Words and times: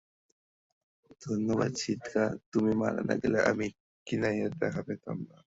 ধন্যবাদ 1.21 1.71
সিটকা, 1.75 2.23
তুমি 2.51 2.71
মারা 2.73 3.01
না 3.01 3.15
গেলে, 3.15 3.39
আমি 3.43 3.65
কিনাইয়ের 4.07 4.51
দেখা 4.51 4.81
পেতাম 4.81 5.17
না। 5.29 5.37